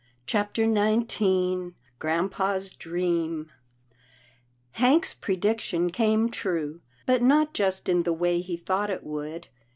CHAPTER 0.25 0.63
XIX 0.65 1.75
GRAM 1.99 2.29
pa's 2.29 2.71
dream 2.71 3.51
Hank's 4.71 5.13
prediction 5.13 5.91
came 5.91 6.29
true, 6.31 6.81
but 7.05 7.21
not 7.21 7.53
just 7.53 7.87
in 7.87 8.01
the 8.01 8.11
way 8.11 8.39
he 8.41 8.57
thought 8.57 8.89
it 8.89 9.03
would. 9.03 9.49